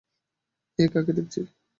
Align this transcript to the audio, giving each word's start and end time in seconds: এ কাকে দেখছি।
এ 0.79 0.85
কাকে 0.93 1.11
দেখছি। 1.13 1.39